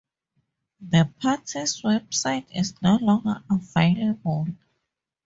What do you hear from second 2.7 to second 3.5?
no longer